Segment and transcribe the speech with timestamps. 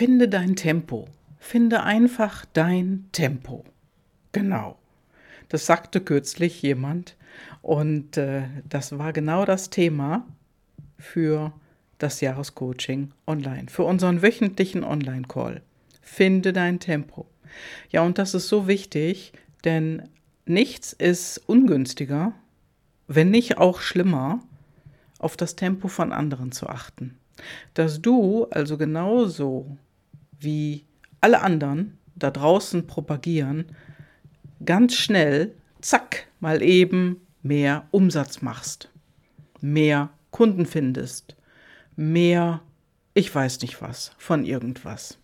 [0.00, 1.08] Finde dein Tempo.
[1.38, 3.66] Finde einfach dein Tempo.
[4.32, 4.78] Genau.
[5.50, 7.18] Das sagte kürzlich jemand
[7.60, 10.26] und äh, das war genau das Thema
[10.96, 11.52] für
[11.98, 15.60] das Jahrescoaching online, für unseren wöchentlichen Online-Call.
[16.00, 17.26] Finde dein Tempo.
[17.90, 20.08] Ja, und das ist so wichtig, denn
[20.46, 22.32] nichts ist ungünstiger,
[23.06, 24.40] wenn nicht auch schlimmer,
[25.18, 27.18] auf das Tempo von anderen zu achten.
[27.74, 29.76] Dass du also genauso
[30.40, 30.84] wie
[31.20, 33.66] alle anderen da draußen propagieren,
[34.64, 38.90] ganz schnell, zack, mal eben mehr Umsatz machst,
[39.60, 41.36] mehr Kunden findest,
[41.96, 42.62] mehr,
[43.14, 45.18] ich weiß nicht was, von irgendwas.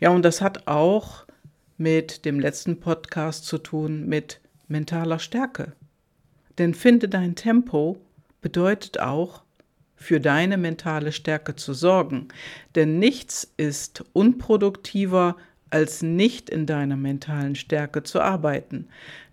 [0.00, 1.26] Ja, und das hat auch
[1.76, 5.72] mit dem letzten Podcast zu tun, mit mentaler Stärke.
[6.58, 7.98] Denn finde dein Tempo
[8.40, 9.42] bedeutet auch,
[10.02, 12.28] für deine mentale Stärke zu sorgen.
[12.74, 15.36] Denn nichts ist unproduktiver,
[15.70, 18.88] als nicht in deiner mentalen Stärke zu arbeiten.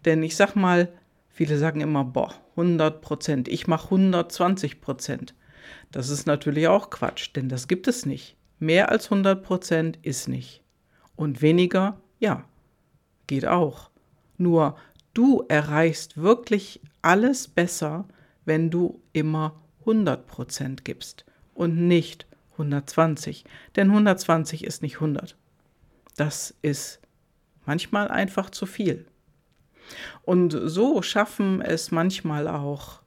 [0.06, 0.88] Denn ich sag mal,
[1.30, 5.34] viele sagen immer, boah, 100 Prozent, ich mache 120 Prozent.
[5.92, 8.38] Das ist natürlich auch Quatsch, denn das gibt es nicht.
[8.60, 10.62] Mehr als 100 Prozent ist nicht.
[11.16, 12.46] Und weniger, ja,
[13.28, 13.90] geht auch.
[14.38, 14.78] Nur
[15.14, 18.06] du erreichst wirklich alles besser,
[18.46, 19.60] wenn du immer
[19.90, 23.44] 100 Prozent gibst und nicht 120.
[23.76, 25.36] Denn 120 ist nicht 100.
[26.16, 27.00] Das ist
[27.66, 29.06] manchmal einfach zu viel.
[30.22, 33.02] Und so schaffen es manchmal auch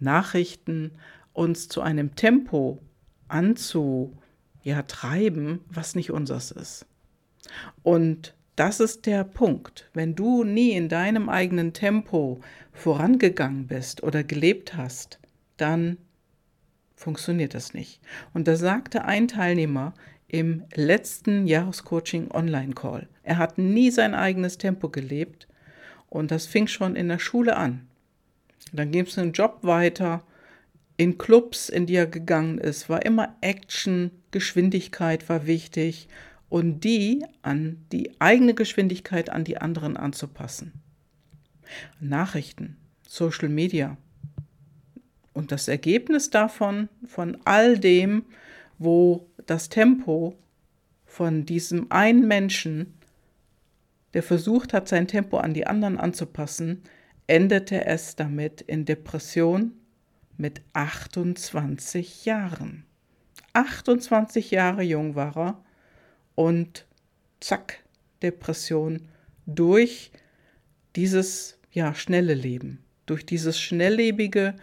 [0.00, 0.92] Nachrichten,
[1.32, 2.82] uns zu einem Tempo
[3.28, 4.16] anzutreiben,
[4.64, 6.84] ja, was nicht unseres ist.
[7.82, 9.88] Und das ist der Punkt.
[9.94, 12.40] Wenn du nie in deinem eigenen Tempo
[12.72, 15.20] vorangegangen bist oder gelebt hast,
[15.56, 15.96] dann
[16.98, 18.00] funktioniert das nicht.
[18.34, 19.94] Und da sagte ein Teilnehmer
[20.26, 25.48] im letzten Jahrescoaching Online Call, er hat nie sein eigenes Tempo gelebt
[26.08, 27.86] und das fing schon in der Schule an.
[28.72, 30.22] Dann ging es einen Job weiter,
[30.96, 36.08] in Clubs, in die er gegangen ist, war immer Action, Geschwindigkeit war wichtig
[36.48, 40.72] und die an die eigene Geschwindigkeit an die anderen anzupassen.
[42.00, 42.76] Nachrichten,
[43.06, 43.96] Social Media.
[45.38, 48.24] Und das Ergebnis davon, von all dem,
[48.76, 50.34] wo das Tempo
[51.06, 52.94] von diesem einen Menschen,
[54.14, 56.82] der versucht hat, sein Tempo an die anderen anzupassen,
[57.28, 59.74] endete es damit in Depression
[60.38, 62.84] mit 28 Jahren.
[63.52, 65.64] 28 Jahre jung war er
[66.34, 66.84] und
[67.38, 67.84] zack,
[68.24, 69.06] Depression
[69.46, 70.10] durch
[70.96, 74.56] dieses ja schnelle Leben, durch dieses schnelllebige,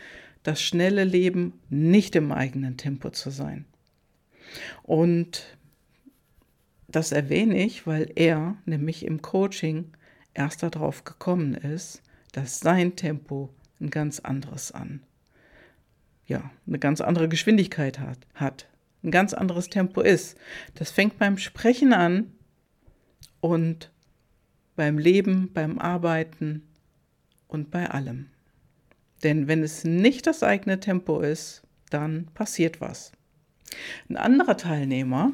[0.46, 3.66] das schnelle Leben nicht im eigenen Tempo zu sein.
[4.84, 5.58] Und
[6.88, 9.92] das erwähne ich, weil er nämlich im Coaching
[10.36, 13.50] erst darauf gekommen ist, dass sein Tempo
[13.82, 15.02] ein ganz anderes an.
[16.28, 18.68] Ja, eine ganz andere Geschwindigkeit hat, hat
[19.04, 20.38] ein ganz anderes Tempo ist.
[20.76, 22.32] Das fängt beim Sprechen an
[23.40, 23.92] und
[24.76, 26.68] beim Leben, beim Arbeiten
[27.48, 28.30] und bei allem.
[29.26, 33.12] Denn wenn es nicht das eigene Tempo ist, dann passiert was.
[34.08, 35.34] Ein anderer Teilnehmer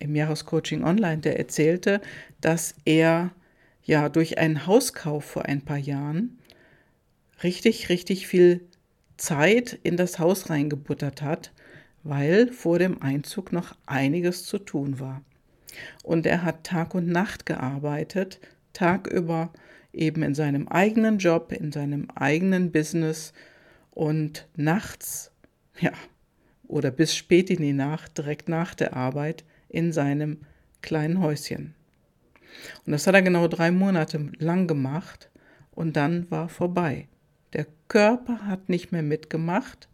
[0.00, 2.00] im Jahrescoaching Online, der erzählte,
[2.40, 3.30] dass er
[3.84, 6.40] ja durch einen Hauskauf vor ein paar Jahren
[7.44, 8.66] richtig, richtig viel
[9.16, 11.52] Zeit in das Haus reingebuttert hat
[12.08, 15.22] weil vor dem Einzug noch einiges zu tun war.
[16.04, 18.38] Und er hat Tag und Nacht gearbeitet,
[18.72, 19.52] tagüber
[19.96, 23.32] eben in seinem eigenen Job, in seinem eigenen Business
[23.90, 25.32] und nachts,
[25.80, 25.92] ja,
[26.68, 30.38] oder bis spät in die Nacht, direkt nach der Arbeit, in seinem
[30.82, 31.74] kleinen Häuschen.
[32.84, 35.30] Und das hat er genau drei Monate lang gemacht
[35.72, 37.08] und dann war vorbei.
[37.52, 39.88] Der Körper hat nicht mehr mitgemacht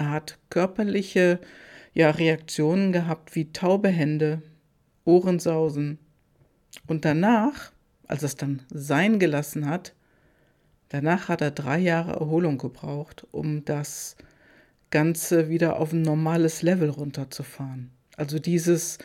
[0.00, 1.40] er hat körperliche
[1.92, 4.40] ja, Reaktionen gehabt wie taube Hände,
[5.04, 5.98] Ohrensausen.
[6.86, 7.70] Und danach,
[8.10, 9.94] als es dann sein gelassen hat,
[10.88, 14.16] danach hat er drei Jahre Erholung gebraucht, um das
[14.90, 17.92] Ganze wieder auf ein normales Level runterzufahren.
[18.16, 18.98] Also dieses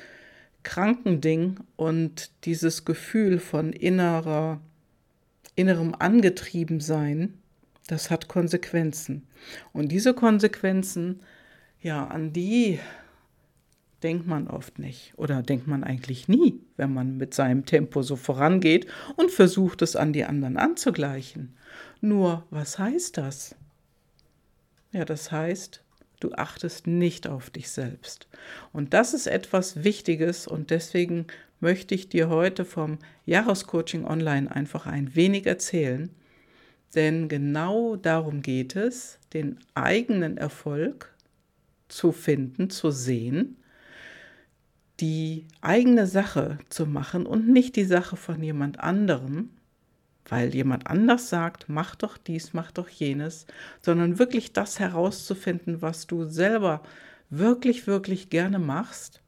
[0.64, 4.60] Krankending und dieses Gefühl von innerer,
[5.56, 7.36] innerem Angetriebensein,
[7.86, 9.28] das hat Konsequenzen.
[9.72, 11.22] Und diese Konsequenzen,
[11.80, 12.80] ja, an die
[14.04, 18.16] denkt man oft nicht oder denkt man eigentlich nie, wenn man mit seinem Tempo so
[18.16, 21.56] vorangeht und versucht es an die anderen anzugleichen.
[22.02, 23.56] Nur, was heißt das?
[24.92, 25.86] Ja, das heißt,
[26.20, 28.28] Du achtest nicht auf dich selbst.
[28.72, 31.28] Und das ist etwas Wichtiges und deswegen
[31.60, 36.10] möchte ich dir heute vom Jahrescoaching Online einfach ein wenig erzählen.
[36.96, 41.14] Denn genau darum geht es, den eigenen Erfolg
[41.90, 43.58] zu finden, zu sehen,
[45.00, 49.50] die eigene Sache zu machen und nicht die Sache von jemand anderem,
[50.28, 53.46] weil jemand anders sagt, mach doch dies, mach doch jenes,
[53.82, 56.82] sondern wirklich das herauszufinden, was du selber
[57.30, 59.22] wirklich, wirklich gerne machst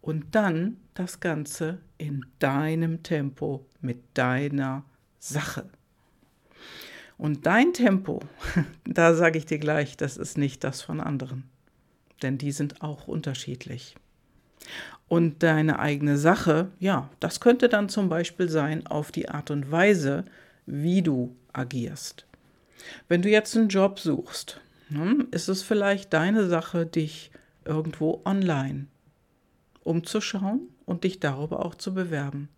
[0.00, 4.84] und dann das Ganze in deinem Tempo mit deiner
[5.18, 5.70] Sache.
[7.18, 8.20] Und dein Tempo,
[8.84, 11.44] da sage ich dir gleich, das ist nicht das von anderen,
[12.20, 13.96] denn die sind auch unterschiedlich.
[15.08, 19.70] Und deine eigene Sache, ja, das könnte dann zum Beispiel sein auf die Art und
[19.70, 20.24] Weise,
[20.64, 22.26] wie du agierst.
[23.08, 27.30] Wenn du jetzt einen Job suchst, hm, ist es vielleicht deine Sache, dich
[27.64, 28.86] irgendwo online
[29.84, 32.48] umzuschauen und dich darüber auch zu bewerben.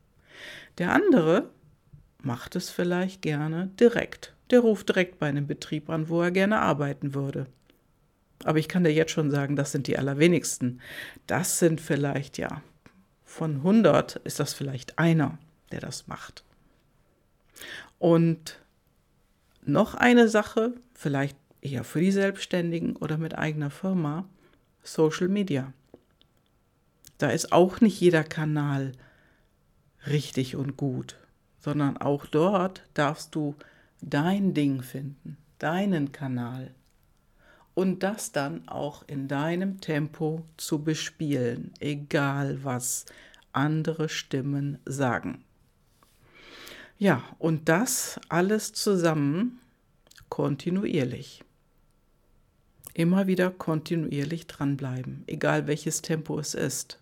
[0.79, 1.51] Der andere
[2.23, 4.35] macht es vielleicht gerne direkt.
[4.51, 7.47] Der ruft direkt bei einem Betrieb an, wo er gerne arbeiten würde.
[8.45, 10.81] Aber ich kann dir jetzt schon sagen, das sind die allerwenigsten.
[11.27, 12.63] Das sind vielleicht, ja,
[13.25, 15.39] von 100 ist das vielleicht einer,
[15.73, 16.45] der das macht.
[17.99, 18.61] Und
[19.65, 24.29] noch eine Sache, vielleicht eher für die Selbstständigen oder mit eigener Firma,
[24.83, 25.73] Social Media.
[27.17, 28.93] Da ist auch nicht jeder Kanal
[30.07, 31.17] richtig und gut,
[31.59, 33.55] sondern auch dort darfst du
[34.03, 36.75] dein Ding finden, deinen Kanal
[37.75, 43.07] und das dann auch in deinem Tempo zu bespielen, egal was
[43.53, 45.45] andere Stimmen sagen.
[46.99, 49.61] Ja, und das alles zusammen
[50.29, 51.43] kontinuierlich.
[52.95, 57.01] Immer wieder kontinuierlich dranbleiben, egal welches Tempo es ist.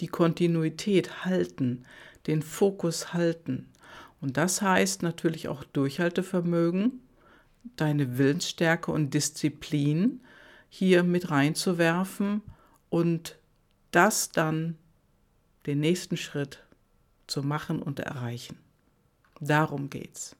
[0.00, 1.84] Die Kontinuität halten,
[2.26, 3.68] den Fokus halten.
[4.20, 7.00] Und das heißt natürlich auch Durchhaltevermögen,
[7.76, 10.20] deine Willensstärke und Disziplin
[10.68, 12.42] hier mit reinzuwerfen
[12.88, 13.36] und
[13.90, 14.76] das dann
[15.66, 16.64] den nächsten Schritt
[17.26, 18.56] zu machen und erreichen.
[19.40, 20.36] Darum geht's.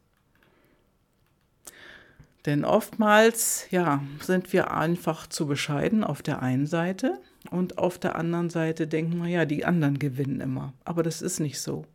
[2.47, 7.21] Denn oftmals, ja, sind wir einfach zu bescheiden auf der einen Seite
[7.51, 10.73] und auf der anderen Seite denken wir, ja, die anderen gewinnen immer.
[10.85, 11.87] Aber das ist nicht so.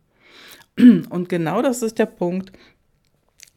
[0.76, 2.52] Und genau das ist der Punkt,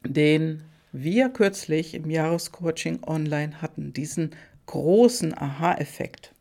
[0.04, 4.30] den wir kürzlich im Jahrescoaching online hatten, diesen
[4.66, 6.32] großen Aha-Effekt.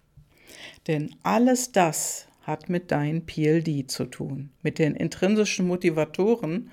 [0.87, 6.71] Denn alles das hat mit deinen PLD zu tun, mit den intrinsischen Motivatoren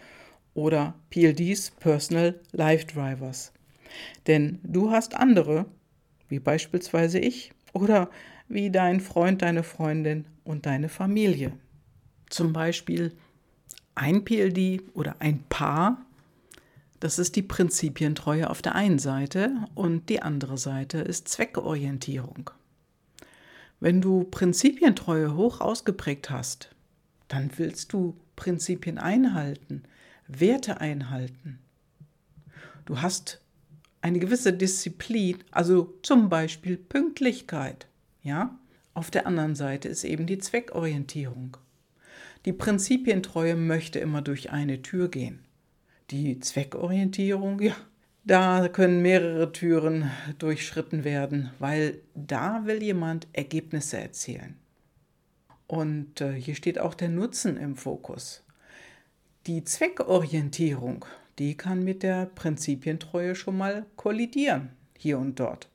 [0.54, 3.52] oder PLDs, Personal Life Drivers.
[4.26, 5.66] Denn du hast andere,
[6.28, 8.10] wie beispielsweise ich oder
[8.48, 11.52] wie dein Freund, deine Freundin und deine Familie.
[12.28, 13.12] Zum Beispiel
[13.94, 16.04] ein PLD oder ein Paar
[17.00, 22.50] das ist die Prinzipientreue auf der einen Seite und die andere Seite ist Zweckorientierung.
[23.80, 26.74] Wenn du Prinzipientreue hoch ausgeprägt hast,
[27.28, 29.84] dann willst du Prinzipien einhalten,
[30.26, 31.60] Werte einhalten.
[32.84, 33.40] Du hast
[34.00, 37.86] eine gewisse Disziplin, also zum Beispiel Pünktlichkeit.
[38.22, 38.58] Ja?
[38.94, 41.56] Auf der anderen Seite ist eben die Zweckorientierung.
[42.44, 45.44] Die Prinzipientreue möchte immer durch eine Tür gehen.
[46.10, 47.76] Die Zweckorientierung, ja,
[48.24, 54.56] da können mehrere Türen durchschritten werden, weil da will jemand Ergebnisse erzielen.
[55.66, 58.42] Und äh, hier steht auch der Nutzen im Fokus.
[59.46, 61.04] Die Zweckorientierung,
[61.38, 65.68] die kann mit der Prinzipientreue schon mal kollidieren, hier und dort.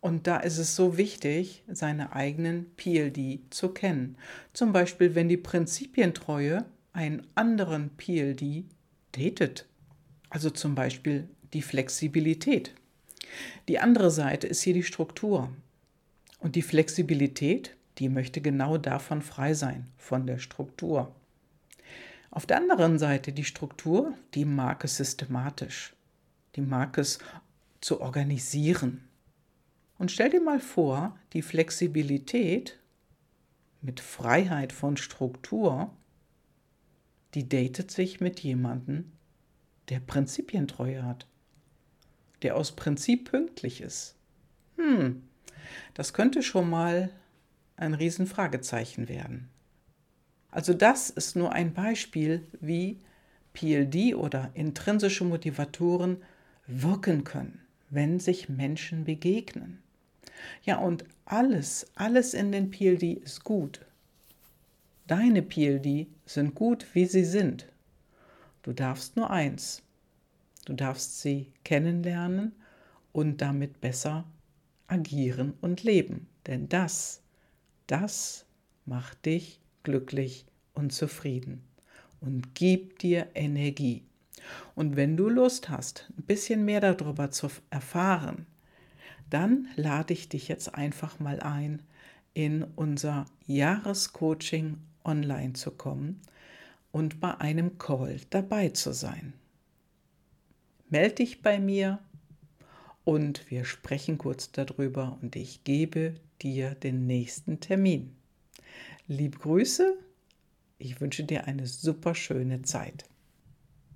[0.00, 4.16] Und da ist es so wichtig, seine eigenen PLD zu kennen.
[4.52, 8.64] Zum Beispiel, wenn die Prinzipientreue einen anderen PLD
[9.12, 9.66] datet.
[10.30, 12.74] Also zum Beispiel die Flexibilität.
[13.68, 15.50] Die andere Seite ist hier die Struktur.
[16.40, 21.14] Und die Flexibilität, die möchte genau davon frei sein, von der Struktur.
[22.30, 25.94] Auf der anderen Seite die Struktur, die mag es systematisch.
[26.56, 27.18] Die mag es
[27.80, 29.08] zu organisieren.
[29.98, 32.78] Und stell dir mal vor, die Flexibilität
[33.80, 35.90] mit Freiheit von Struktur
[37.34, 39.12] die datet sich mit jemandem,
[39.88, 41.26] der Prinzipientreue hat,
[42.42, 44.14] der aus Prinzip pünktlich ist.
[44.76, 45.22] Hm,
[45.94, 47.10] das könnte schon mal
[47.76, 49.48] ein Riesenfragezeichen werden.
[50.50, 52.98] Also das ist nur ein Beispiel, wie
[53.52, 56.22] PLD oder intrinsische Motivatoren
[56.66, 59.82] wirken können, wenn sich Menschen begegnen.
[60.62, 63.84] Ja, und alles, alles in den PLD ist gut.
[65.06, 67.66] Deine PLD sind gut, wie sie sind.
[68.62, 69.82] Du darfst nur eins.
[70.66, 72.52] Du darfst sie kennenlernen
[73.12, 74.24] und damit besser
[74.86, 76.28] agieren und leben.
[76.46, 77.22] Denn das,
[77.86, 78.44] das
[78.84, 80.44] macht dich glücklich
[80.74, 81.62] und zufrieden
[82.20, 84.04] und gibt dir Energie.
[84.74, 88.46] Und wenn du Lust hast, ein bisschen mehr darüber zu erfahren,
[89.30, 91.82] dann lade ich dich jetzt einfach mal ein,
[92.34, 94.78] in unser Jahrescoaching
[95.08, 96.20] online zu kommen
[96.92, 99.32] und bei einem Call dabei zu sein.
[100.90, 101.98] Melde dich bei mir
[103.04, 108.14] und wir sprechen kurz darüber und ich gebe dir den nächsten Termin.
[109.06, 109.96] Liebe Grüße,
[110.78, 113.04] ich wünsche dir eine super schöne Zeit.